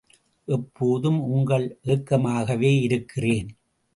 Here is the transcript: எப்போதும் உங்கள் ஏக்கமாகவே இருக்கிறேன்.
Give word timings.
எப்போதும் 0.47 1.19
உங்கள் 1.27 1.79
ஏக்கமாகவே 1.83 2.71
இருக்கிறேன். 2.81 3.49